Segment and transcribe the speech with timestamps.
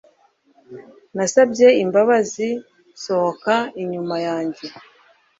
[1.15, 2.47] Nasabye imbabazi,
[3.03, 4.65] sohoka inyuma yanjye